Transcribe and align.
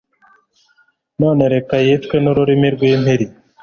none 1.19 1.43
reka 1.53 1.75
yicwe 1.85 2.15
n'ururimi 2.19 2.67
rw'impiri 2.75 3.25